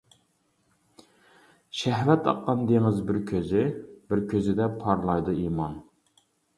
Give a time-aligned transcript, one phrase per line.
[1.81, 3.65] شەھۋەت ئاققان دېڭىز بىر كۆزى،
[4.11, 5.83] بىر كۆزىدە پارلايدۇ ئىمان.